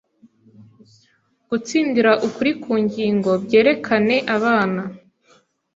Gutsindira 1.49 2.11
ukuri 2.27 2.51
ku 2.61 2.71
ngingo 2.83 3.31
byerekane 3.43 4.17
abana 4.35 4.81